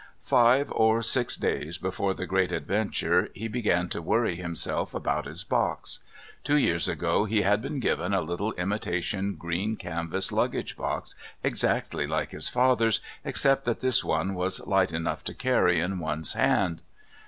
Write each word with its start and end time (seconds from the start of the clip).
Five 0.23 0.71
or 0.71 1.03
six 1.03 1.35
days 1.37 1.77
before 1.77 2.15
the 2.15 2.25
great 2.25 2.49
departure 2.49 3.29
he 3.35 3.47
began 3.47 3.87
to 3.89 4.01
worry 4.01 4.35
himself 4.35 4.95
about 4.95 5.27
his 5.27 5.43
box. 5.43 5.99
Two 6.43 6.57
years 6.57 6.87
ago 6.87 7.25
he 7.25 7.43
had 7.43 7.61
been 7.61 7.79
given 7.79 8.11
a 8.11 8.21
little 8.21 8.51
imitation 8.53 9.35
green 9.35 9.75
canvas 9.75 10.31
luggage 10.31 10.75
box 10.75 11.13
exactly 11.43 12.07
like 12.07 12.31
his 12.31 12.49
father's, 12.49 12.99
except 13.23 13.63
that 13.65 13.81
this 13.81 14.03
one 14.03 14.33
was 14.33 14.65
light 14.65 14.91
enough 14.91 15.23
to 15.25 15.35
carry 15.35 15.79
in 15.79 15.99
one's 15.99 16.33
hand. 16.33 16.81